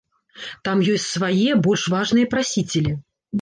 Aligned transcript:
Там 0.69 0.79
ёсць 0.93 1.05
свае, 1.17 1.51
больш 1.67 1.83
важныя 1.95 2.31
прасіцелі. 2.33 2.97